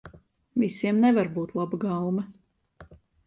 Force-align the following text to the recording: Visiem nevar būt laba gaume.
Visiem 0.61 1.01
nevar 1.03 1.29
būt 1.37 1.53
laba 1.59 1.79
gaume. 1.85 2.25